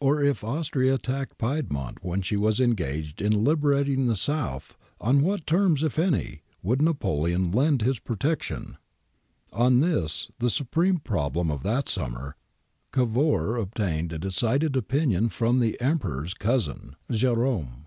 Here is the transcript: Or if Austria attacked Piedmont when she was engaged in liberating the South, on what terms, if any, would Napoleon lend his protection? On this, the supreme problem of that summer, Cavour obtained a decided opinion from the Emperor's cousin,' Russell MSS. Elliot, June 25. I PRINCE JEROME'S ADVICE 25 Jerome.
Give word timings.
Or 0.00 0.22
if 0.22 0.44
Austria 0.44 0.94
attacked 0.94 1.36
Piedmont 1.36 1.98
when 2.00 2.22
she 2.22 2.36
was 2.36 2.60
engaged 2.60 3.20
in 3.20 3.42
liberating 3.42 4.06
the 4.06 4.14
South, 4.14 4.78
on 5.00 5.20
what 5.20 5.48
terms, 5.48 5.82
if 5.82 5.98
any, 5.98 6.42
would 6.62 6.80
Napoleon 6.80 7.50
lend 7.50 7.82
his 7.82 7.98
protection? 7.98 8.78
On 9.52 9.80
this, 9.80 10.30
the 10.38 10.48
supreme 10.48 10.98
problem 10.98 11.50
of 11.50 11.64
that 11.64 11.88
summer, 11.88 12.36
Cavour 12.92 13.56
obtained 13.56 14.12
a 14.12 14.18
decided 14.20 14.76
opinion 14.76 15.28
from 15.28 15.58
the 15.58 15.76
Emperor's 15.80 16.34
cousin,' 16.34 16.94
Russell 17.08 17.08
MSS. 17.08 17.08
Elliot, 17.08 17.08
June 17.08 17.10
25. 17.10 17.10
I 17.10 17.10
PRINCE 17.10 17.20
JEROME'S 17.20 17.58
ADVICE 17.58 17.70
25 17.74 17.76
Jerome. 17.76 17.86